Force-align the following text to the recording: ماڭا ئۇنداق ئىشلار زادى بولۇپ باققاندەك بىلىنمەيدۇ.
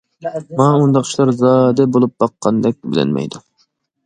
ماڭا 0.61 0.79
ئۇنداق 0.85 1.05
ئىشلار 1.09 1.31
زادى 1.41 1.87
بولۇپ 1.99 2.17
باققاندەك 2.25 2.79
بىلىنمەيدۇ. 2.89 3.45